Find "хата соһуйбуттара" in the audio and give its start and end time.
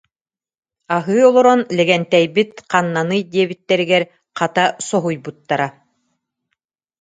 4.37-5.67